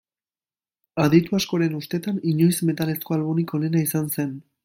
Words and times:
Aditu 1.03 1.37
askoren 1.39 1.75
ustetan, 1.81 2.17
inoiz 2.33 2.57
metalezko 2.71 3.17
albumik 3.19 3.57
onena 3.61 3.85
izan 3.89 4.13
zen. 4.19 4.35